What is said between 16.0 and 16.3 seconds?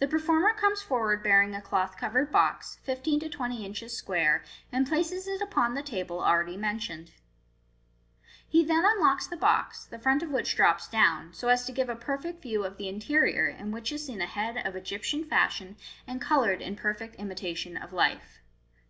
and